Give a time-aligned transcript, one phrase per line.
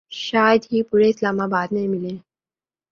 [0.11, 2.15] شاید ہی پورے اسلام آباد میں ملے